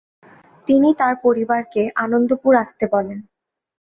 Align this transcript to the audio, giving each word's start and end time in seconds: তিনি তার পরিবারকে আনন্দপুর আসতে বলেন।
তিনি 0.67 0.89
তার 0.99 1.13
পরিবারকে 1.23 1.81
আনন্দপুর 2.03 2.53
আসতে 2.55 2.85
বলেন। 2.93 3.19